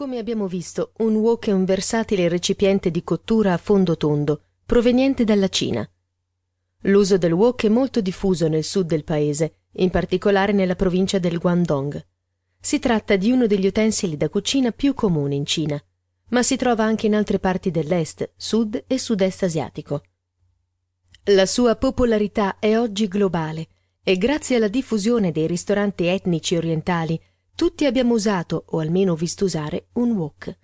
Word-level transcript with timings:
Come 0.00 0.16
abbiamo 0.16 0.46
visto, 0.46 0.92
un 1.00 1.16
wok 1.16 1.48
è 1.48 1.52
un 1.52 1.66
versatile 1.66 2.26
recipiente 2.26 2.90
di 2.90 3.04
cottura 3.04 3.52
a 3.52 3.58
fondo 3.58 3.98
tondo, 3.98 4.44
proveniente 4.64 5.24
dalla 5.24 5.48
Cina. 5.48 5.86
L'uso 6.84 7.18
del 7.18 7.32
wok 7.32 7.66
è 7.66 7.68
molto 7.68 8.00
diffuso 8.00 8.48
nel 8.48 8.64
sud 8.64 8.86
del 8.86 9.04
paese, 9.04 9.64
in 9.72 9.90
particolare 9.90 10.52
nella 10.52 10.74
provincia 10.74 11.18
del 11.18 11.36
Guangdong. 11.36 12.02
Si 12.58 12.78
tratta 12.78 13.16
di 13.16 13.30
uno 13.30 13.46
degli 13.46 13.66
utensili 13.66 14.16
da 14.16 14.30
cucina 14.30 14.72
più 14.72 14.94
comuni 14.94 15.36
in 15.36 15.44
Cina, 15.44 15.78
ma 16.28 16.42
si 16.42 16.56
trova 16.56 16.82
anche 16.82 17.04
in 17.04 17.14
altre 17.14 17.38
parti 17.38 17.70
dell'est, 17.70 18.32
sud 18.36 18.82
e 18.86 18.98
sud-est 18.98 19.42
asiatico. 19.42 20.02
La 21.24 21.44
sua 21.44 21.76
popolarità 21.76 22.58
è 22.58 22.78
oggi 22.78 23.06
globale 23.06 23.68
e 24.02 24.16
grazie 24.16 24.56
alla 24.56 24.68
diffusione 24.68 25.30
dei 25.30 25.46
ristoranti 25.46 26.06
etnici 26.06 26.56
orientali 26.56 27.20
tutti 27.60 27.84
abbiamo 27.84 28.14
usato, 28.14 28.64
o 28.68 28.78
almeno 28.78 29.14
visto 29.14 29.44
usare, 29.44 29.88
un 29.96 30.12
wok. 30.12 30.58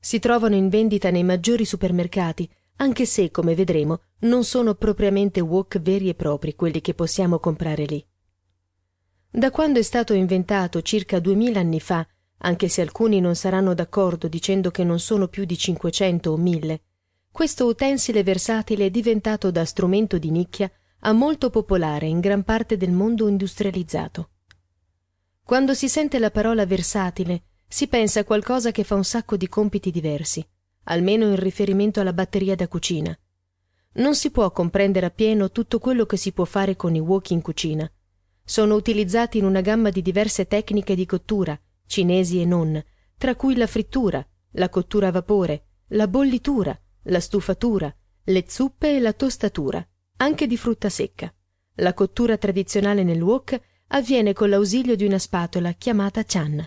Si 0.00 0.18
trovano 0.18 0.54
in 0.54 0.70
vendita 0.70 1.10
nei 1.10 1.22
maggiori 1.22 1.66
supermercati, 1.66 2.48
anche 2.76 3.04
se, 3.04 3.30
come 3.30 3.54
vedremo, 3.54 4.00
non 4.20 4.42
sono 4.42 4.74
propriamente 4.74 5.40
wok 5.40 5.78
veri 5.80 6.08
e 6.08 6.14
propri 6.14 6.54
quelli 6.54 6.80
che 6.80 6.94
possiamo 6.94 7.38
comprare 7.40 7.84
lì. 7.84 8.02
Da 9.30 9.50
quando 9.50 9.80
è 9.80 9.82
stato 9.82 10.14
inventato 10.14 10.80
circa 10.80 11.20
duemila 11.20 11.60
anni 11.60 11.78
fa, 11.78 12.08
anche 12.38 12.68
se 12.68 12.80
alcuni 12.80 13.20
non 13.20 13.34
saranno 13.34 13.74
d'accordo 13.74 14.28
dicendo 14.28 14.70
che 14.70 14.84
non 14.84 15.00
sono 15.00 15.28
più 15.28 15.44
di 15.44 15.58
cinquecento 15.58 16.30
o 16.30 16.38
mille, 16.38 16.84
questo 17.30 17.66
utensile 17.66 18.22
versatile 18.22 18.86
è 18.86 18.90
diventato 18.90 19.50
da 19.50 19.66
strumento 19.66 20.16
di 20.16 20.30
nicchia 20.30 20.72
a 21.00 21.12
molto 21.12 21.50
popolare 21.50 22.06
in 22.06 22.20
gran 22.20 22.44
parte 22.44 22.78
del 22.78 22.92
mondo 22.92 23.28
industrializzato. 23.28 24.30
Quando 25.48 25.72
si 25.72 25.88
sente 25.88 26.18
la 26.18 26.30
parola 26.30 26.66
versatile, 26.66 27.44
si 27.66 27.88
pensa 27.88 28.20
a 28.20 28.24
qualcosa 28.24 28.70
che 28.70 28.84
fa 28.84 28.96
un 28.96 29.04
sacco 29.04 29.38
di 29.38 29.48
compiti 29.48 29.90
diversi, 29.90 30.46
almeno 30.84 31.24
in 31.24 31.36
riferimento 31.36 32.00
alla 32.00 32.12
batteria 32.12 32.54
da 32.54 32.68
cucina. 32.68 33.18
Non 33.94 34.14
si 34.14 34.30
può 34.30 34.50
comprendere 34.50 35.06
appieno 35.06 35.50
tutto 35.50 35.78
quello 35.78 36.04
che 36.04 36.18
si 36.18 36.32
può 36.32 36.44
fare 36.44 36.76
con 36.76 36.94
i 36.94 37.00
wok 37.00 37.30
in 37.30 37.40
cucina. 37.40 37.90
Sono 38.44 38.74
utilizzati 38.74 39.38
in 39.38 39.46
una 39.46 39.62
gamma 39.62 39.88
di 39.88 40.02
diverse 40.02 40.46
tecniche 40.46 40.94
di 40.94 41.06
cottura, 41.06 41.58
cinesi 41.86 42.42
e 42.42 42.44
non, 42.44 42.84
tra 43.16 43.34
cui 43.34 43.56
la 43.56 43.66
frittura, 43.66 44.22
la 44.50 44.68
cottura 44.68 45.06
a 45.06 45.12
vapore, 45.12 45.68
la 45.92 46.08
bollitura, 46.08 46.78
la 47.04 47.20
stufatura, 47.20 47.90
le 48.24 48.44
zuppe 48.46 48.96
e 48.96 49.00
la 49.00 49.14
tostatura, 49.14 49.82
anche 50.18 50.46
di 50.46 50.58
frutta 50.58 50.90
secca. 50.90 51.32
La 51.76 51.94
cottura 51.94 52.36
tradizionale 52.36 53.02
nel 53.02 53.22
wok 53.22 53.58
avviene 53.88 54.32
con 54.32 54.50
l'ausilio 54.50 54.96
di 54.96 55.04
una 55.04 55.18
spatola 55.18 55.72
chiamata 55.72 56.24
chan. 56.24 56.66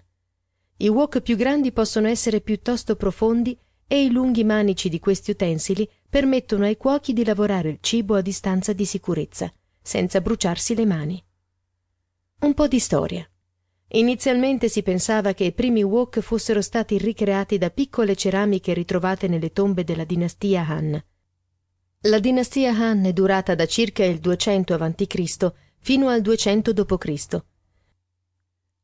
I 0.78 0.88
wok 0.88 1.22
più 1.22 1.36
grandi 1.36 1.72
possono 1.72 2.08
essere 2.08 2.42
piuttosto 2.42 2.96
profondi 2.96 3.58
e 3.88 4.04
i 4.04 4.10
lunghi 4.10 4.44
manici 4.44 4.90
di 4.90 5.00
questi 5.00 5.32
utensili 5.32 5.88
permettono 6.10 6.66
ai 6.66 6.78
cuochi 6.78 7.14
di 7.14 7.24
lavorare 7.24 7.70
il 7.70 7.78
cibo 7.82 8.16
a 8.16 8.22
distanza 8.22 8.74
di 8.74 8.86
sicurezza, 8.86 9.54
senza 9.82 10.22
bruciarsi 10.22 10.76
le 10.76 10.86
mani. 10.86 11.24
Un 12.40 12.54
po' 12.54 12.68
di 12.68 12.80
storia. 12.80 13.30
Inizialmente 13.94 14.70
si 14.70 14.82
pensava 14.82 15.34
che 15.34 15.44
i 15.44 15.52
primi 15.52 15.84
wok 15.84 16.22
fossero 16.22 16.62
stati 16.62 16.98
ricreati 16.98 17.58
da 17.58 17.70
piccole 17.70 18.16
ceramiche 18.16 18.74
ritrovate 18.74 19.28
nelle 19.28 19.52
tombe 19.52 19.84
della 19.84 20.06
dinastia 20.06 20.66
Han. 20.66 21.04
La 22.06 22.20
dinastia 22.20 22.74
Han 22.74 23.06
è 23.06 23.14
durata 23.14 23.54
da 23.54 23.66
circa 23.66 24.04
il 24.06 24.20
200 24.20 24.74
a.C. 24.74 25.54
fino 25.84 26.10
al 26.10 26.22
200 26.22 26.74
d.C. 26.74 27.44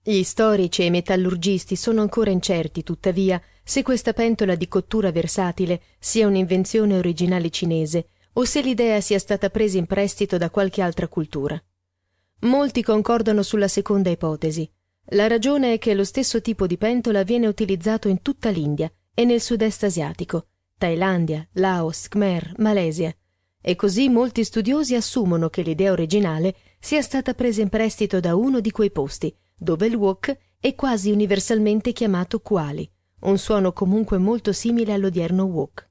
Gli 0.01 0.23
storici 0.23 0.81
e 0.81 0.85
i 0.85 0.89
metallurgisti 0.89 1.75
sono 1.75 2.01
ancora 2.01 2.31
incerti, 2.31 2.81
tuttavia, 2.81 3.39
se 3.63 3.83
questa 3.83 4.13
pentola 4.13 4.55
di 4.55 4.67
cottura 4.67 5.11
versatile 5.11 5.81
sia 5.99 6.25
un'invenzione 6.25 6.97
originale 6.97 7.51
cinese 7.51 8.07
o 8.33 8.45
se 8.45 8.61
l'idea 8.61 8.99
sia 8.99 9.19
stata 9.19 9.49
presa 9.49 9.77
in 9.77 9.85
prestito 9.85 10.37
da 10.37 10.49
qualche 10.49 10.81
altra 10.81 11.07
cultura. 11.07 11.61
Molti 12.41 12.81
concordano 12.81 13.43
sulla 13.43 13.67
seconda 13.67 14.09
ipotesi, 14.09 14.67
la 15.11 15.27
ragione 15.27 15.73
è 15.73 15.77
che 15.77 15.93
lo 15.93 16.03
stesso 16.03 16.41
tipo 16.41 16.65
di 16.65 16.77
pentola 16.77 17.21
viene 17.21 17.45
utilizzato 17.45 18.07
in 18.07 18.23
tutta 18.23 18.49
l'India 18.49 18.91
e 19.13 19.23
nel 19.23 19.41
sud-est 19.41 19.83
asiatico, 19.83 20.47
Thailandia, 20.77 21.47
Laos, 21.53 22.07
Khmer, 22.07 22.53
Malesia, 22.57 23.15
e 23.61 23.75
così 23.75 24.07
molti 24.07 24.43
studiosi 24.43 24.95
assumono 24.95 25.49
che 25.49 25.61
l'idea 25.61 25.91
originale 25.91 26.55
sia 26.79 27.01
stata 27.01 27.33
presa 27.33 27.61
in 27.61 27.69
prestito 27.69 28.19
da 28.19 28.35
uno 28.35 28.59
di 28.59 28.71
quei 28.71 28.91
posti, 28.91 29.35
dove 29.55 29.87
il 29.87 29.95
wok 29.95 30.37
è 30.59 30.75
quasi 30.75 31.11
universalmente 31.11 31.91
chiamato 31.91 32.39
kuali, 32.39 32.89
un 33.21 33.37
suono 33.37 33.73
comunque 33.73 34.17
molto 34.17 34.51
simile 34.53 34.93
all'odierno 34.93 35.45
wok. 35.45 35.89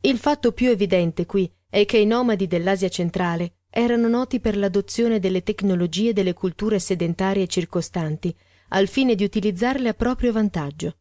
Il 0.00 0.18
fatto 0.18 0.52
più 0.52 0.68
evidente 0.68 1.26
qui 1.26 1.50
è 1.68 1.84
che 1.84 1.98
i 1.98 2.06
nomadi 2.06 2.46
dell'Asia 2.46 2.88
centrale 2.88 3.56
erano 3.70 4.08
noti 4.08 4.40
per 4.40 4.56
l'adozione 4.56 5.18
delle 5.18 5.42
tecnologie 5.42 6.12
delle 6.12 6.32
culture 6.32 6.78
sedentarie 6.78 7.46
circostanti, 7.46 8.34
al 8.68 8.88
fine 8.88 9.14
di 9.14 9.24
utilizzarle 9.24 9.88
a 9.88 9.94
proprio 9.94 10.32
vantaggio. 10.32 10.96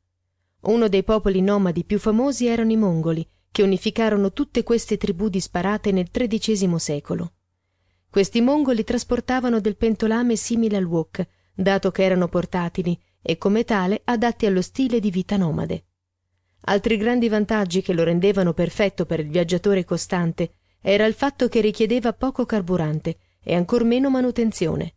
Uno 0.62 0.88
dei 0.88 1.04
popoli 1.04 1.42
nomadi 1.42 1.84
più 1.84 2.00
famosi 2.00 2.48
erano 2.48 2.72
i 2.72 2.78
mongoli, 2.78 3.28
che 3.52 3.64
unificarono 3.64 4.34
tutte 4.34 4.64
queste 4.64 4.98
tribù 4.98 5.30
disparate 5.30 5.92
nel 5.92 6.10
XIII 6.12 6.78
secolo. 6.78 7.34
Questi 8.16 8.40
mongoli 8.40 8.86
trasportavano 8.86 9.60
del 9.60 9.76
pentolame 9.76 10.38
simile 10.38 10.78
al 10.78 10.86
wok, 10.86 11.28
dato 11.54 11.92
che 11.92 12.02
erano 12.02 12.30
portatili 12.30 12.98
e 13.22 13.38
come 13.38 13.66
tale 13.66 14.04
adatti 14.06 14.46
allo 14.46 14.62
stile 14.62 15.02
di 15.02 15.12
vita 15.12 15.36
nomade. 15.36 15.88
Altri 16.62 16.96
grandi 16.96 17.28
vantaggi 17.28 17.82
che 17.82 17.92
lo 17.92 18.06
rendevano 18.06 18.54
perfetto 18.54 19.06
per 19.06 19.20
il 19.20 19.28
viaggiatore 19.28 19.84
costante 19.84 20.54
era 20.80 21.06
il 21.06 21.14
fatto 21.14 21.50
che 21.50 21.60
richiedeva 21.60 22.14
poco 22.14 22.46
carburante 22.46 23.18
e 23.44 23.54
ancor 23.54 23.84
meno 23.84 24.10
manutenzione. 24.10 24.94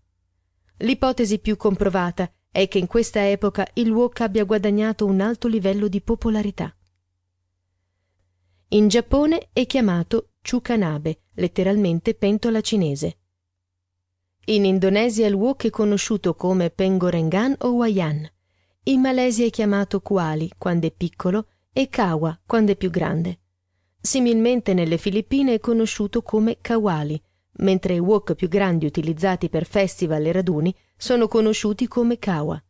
L'ipotesi 0.77 1.41
più 1.41 1.56
comprovata 1.56 2.31
è 2.53 2.69
che 2.69 2.79
in 2.79 2.87
questa 2.87 3.29
epoca 3.29 3.67
il 3.75 3.91
wok 3.91 4.21
abbia 4.21 4.45
guadagnato 4.45 5.06
un 5.06 5.21
alto 5.21 5.49
livello 5.49 5.89
di 5.89 6.00
popolarità. 6.03 6.73
In 8.69 8.87
Giappone 8.87 9.49
è 9.53 9.67
chiamato 9.67 10.35
chukanabe, 10.48 11.25
letteralmente 11.34 12.14
pentola 12.14 12.62
cinese. 12.62 13.19
In 14.47 14.64
Indonesia 14.64 15.26
il 15.26 15.34
wok 15.34 15.66
è 15.66 15.70
conosciuto 15.70 16.34
come 16.34 16.70
pengorengan 16.70 17.56
o 17.59 17.72
wayan. 17.72 18.26
In 18.84 19.00
Malesia 19.00 19.44
è 19.44 19.50
chiamato 19.50 20.00
kuali 20.00 20.50
quando 20.56 20.87
è 20.87 20.91
piccolo 20.91 21.48
e 21.70 21.91
kawa 21.91 22.41
quando 22.47 22.72
è 22.72 22.76
più 22.76 22.88
grande. 22.88 23.41
Similmente 24.00 24.72
nelle 24.72 24.97
Filippine 24.97 25.53
è 25.53 25.60
conosciuto 25.60 26.22
come 26.22 26.56
kawali, 26.62 27.20
mentre 27.58 27.97
i 27.97 27.98
wok 27.98 28.34
più 28.34 28.48
grandi 28.48 28.87
utilizzati 28.87 29.50
per 29.50 29.66
festival 29.66 30.25
e 30.25 30.32
raduni 30.32 30.75
sono 30.97 31.28
conosciuti 31.28 31.87
come 31.87 32.19
kawa. 32.19 32.62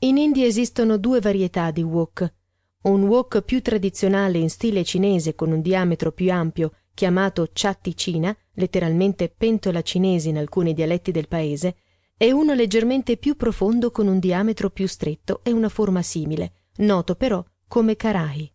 In 0.00 0.16
India 0.16 0.44
esistono 0.44 0.96
due 0.96 1.20
varietà 1.20 1.70
di 1.70 1.84
wok. 1.84 2.34
Un 2.82 3.04
wok 3.04 3.42
più 3.42 3.62
tradizionale 3.62 4.38
in 4.38 4.50
stile 4.50 4.82
cinese 4.82 5.36
con 5.36 5.52
un 5.52 5.60
diametro 5.60 6.10
più 6.10 6.32
ampio, 6.32 6.72
chiamato 6.96 7.50
chatti 7.52 7.94
cina, 7.94 8.34
letteralmente 8.54 9.28
pentola 9.28 9.82
cinese 9.82 10.30
in 10.30 10.38
alcuni 10.38 10.72
dialetti 10.72 11.12
del 11.12 11.28
paese, 11.28 11.76
e 12.16 12.32
uno 12.32 12.54
leggermente 12.54 13.18
più 13.18 13.36
profondo 13.36 13.90
con 13.90 14.06
un 14.06 14.18
diametro 14.18 14.70
più 14.70 14.88
stretto 14.88 15.40
e 15.44 15.52
una 15.52 15.68
forma 15.68 16.00
simile, 16.00 16.52
noto 16.78 17.14
però 17.14 17.44
come 17.68 17.96
karahi. 17.96 18.50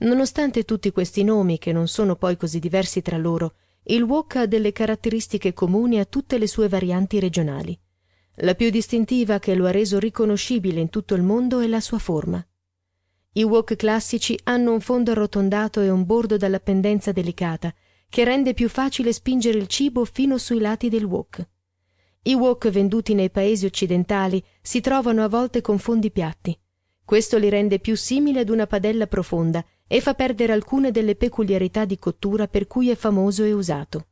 Nonostante 0.00 0.64
tutti 0.64 0.92
questi 0.92 1.24
nomi, 1.24 1.56
che 1.56 1.72
non 1.72 1.88
sono 1.88 2.16
poi 2.16 2.36
così 2.36 2.58
diversi 2.58 3.00
tra 3.00 3.16
loro, 3.16 3.54
il 3.84 4.02
wok 4.02 4.36
ha 4.36 4.46
delle 4.46 4.70
caratteristiche 4.70 5.54
comuni 5.54 5.98
a 5.98 6.04
tutte 6.04 6.36
le 6.36 6.46
sue 6.46 6.68
varianti 6.68 7.18
regionali. 7.18 7.80
La 8.40 8.54
più 8.54 8.68
distintiva 8.68 9.38
che 9.38 9.54
lo 9.54 9.66
ha 9.66 9.70
reso 9.70 9.98
riconoscibile 9.98 10.80
in 10.80 10.90
tutto 10.90 11.14
il 11.14 11.22
mondo 11.22 11.60
è 11.60 11.66
la 11.66 11.80
sua 11.80 11.98
forma. 11.98 12.46
I 13.38 13.44
wok 13.44 13.76
classici 13.76 14.36
hanno 14.44 14.72
un 14.72 14.80
fondo 14.80 15.12
arrotondato 15.12 15.80
e 15.80 15.90
un 15.90 16.04
bordo 16.04 16.36
dalla 16.36 16.58
pendenza 16.58 17.12
delicata, 17.12 17.72
che 18.08 18.24
rende 18.24 18.52
più 18.52 18.68
facile 18.68 19.12
spingere 19.12 19.58
il 19.58 19.68
cibo 19.68 20.04
fino 20.04 20.38
sui 20.38 20.58
lati 20.58 20.88
del 20.88 21.04
wok. 21.04 21.48
I 22.22 22.34
wok 22.34 22.68
venduti 22.68 23.14
nei 23.14 23.30
paesi 23.30 23.64
occidentali 23.64 24.42
si 24.60 24.80
trovano 24.80 25.22
a 25.22 25.28
volte 25.28 25.60
con 25.60 25.78
fondi 25.78 26.10
piatti. 26.10 26.58
Questo 27.04 27.38
li 27.38 27.48
rende 27.48 27.78
più 27.78 27.94
simili 27.96 28.40
ad 28.40 28.48
una 28.48 28.66
padella 28.66 29.06
profonda 29.06 29.64
e 29.86 30.00
fa 30.00 30.14
perdere 30.14 30.52
alcune 30.52 30.90
delle 30.90 31.14
peculiarità 31.14 31.84
di 31.84 31.96
cottura 31.96 32.48
per 32.48 32.66
cui 32.66 32.90
è 32.90 32.96
famoso 32.96 33.44
e 33.44 33.52
usato. 33.52 34.06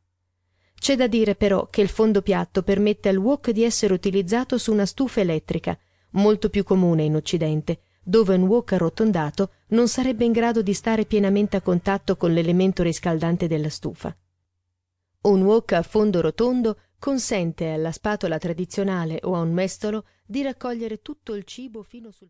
C'è 0.79 0.95
da 0.95 1.07
dire 1.07 1.35
però 1.35 1.67
che 1.69 1.81
il 1.81 1.89
fondo 1.89 2.21
piatto 2.21 2.63
permette 2.63 3.09
al 3.09 3.17
wok 3.17 3.49
di 3.49 3.65
essere 3.65 3.93
utilizzato 3.93 4.57
su 4.57 4.71
una 4.71 4.85
stufa 4.85 5.19
elettrica, 5.19 5.77
molto 6.11 6.49
più 6.49 6.63
comune 6.63 7.03
in 7.03 7.15
Occidente, 7.17 7.81
dove 8.07 8.35
un 8.35 8.43
wok 8.43 8.71
arrotondato 8.71 9.51
non 9.67 9.89
sarebbe 9.89 10.23
in 10.23 10.31
grado 10.31 10.61
di 10.61 10.73
stare 10.73 11.03
pienamente 11.03 11.57
a 11.57 11.61
contatto 11.61 12.15
con 12.15 12.31
l'elemento 12.31 12.81
riscaldante 12.81 13.47
della 13.47 13.67
stufa. 13.67 14.15
Un 15.23 15.41
wok 15.41 15.73
a 15.73 15.81
fondo 15.81 16.21
rotondo 16.21 16.79
consente 16.97 17.67
alla 17.69 17.91
spatola 17.91 18.37
tradizionale 18.37 19.19
o 19.23 19.35
a 19.35 19.41
un 19.41 19.51
mestolo 19.51 20.05
di 20.25 20.41
raccogliere 20.41 21.01
tutto 21.01 21.33
il 21.33 21.43
cibo 21.43 21.83
fino 21.83 22.09
sul 22.09 22.25